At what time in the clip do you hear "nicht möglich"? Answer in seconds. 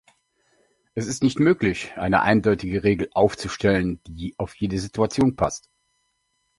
1.21-1.93